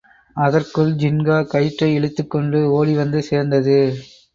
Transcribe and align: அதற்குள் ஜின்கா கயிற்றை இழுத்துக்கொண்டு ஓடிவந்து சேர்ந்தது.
அதற்குள் 0.35 0.89
ஜின்கா 0.95 1.37
கயிற்றை 1.47 1.91
இழுத்துக்கொண்டு 1.95 2.61
ஓடிவந்து 2.71 3.21
சேர்ந்தது. 3.23 3.79